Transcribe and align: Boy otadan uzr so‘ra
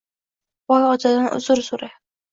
Boy 0.73 0.87
otadan 0.95 1.31
uzr 1.37 1.63
so‘ra 1.71 1.95